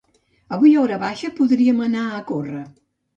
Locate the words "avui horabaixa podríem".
0.55-1.83